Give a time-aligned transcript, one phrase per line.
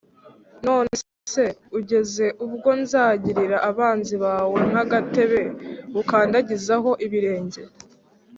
[0.65, 0.91] None
[1.33, 1.45] se
[1.77, 5.41] ugeze ubwo nzagirira abanzi bawe nk’agatebe
[6.01, 7.61] ukandagizaho ibirenge